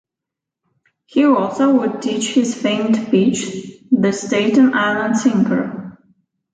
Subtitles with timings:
[1.05, 3.45] He also would teach his famed pitch,
[3.91, 5.95] "The Staten Island Sinker".